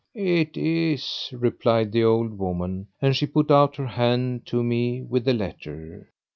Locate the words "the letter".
5.25-6.09